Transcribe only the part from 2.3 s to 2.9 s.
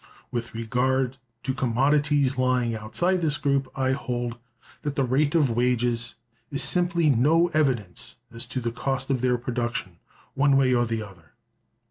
lying